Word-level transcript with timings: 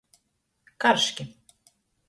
Karški. 0.85 1.27